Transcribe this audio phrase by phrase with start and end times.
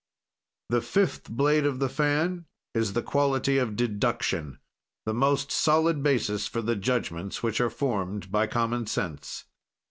[0.69, 4.57] "The fifth blade of the fan is the quality of deduction
[5.05, 9.45] the most solid basis for the judgments which are formed by common sense.